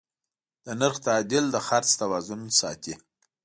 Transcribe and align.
د 0.65 0.67
نرخ 0.79 0.95
تعدیل 1.07 1.45
د 1.51 1.57
خرڅ 1.67 1.89
توازن 2.01 2.41
ساتي. 2.59 2.93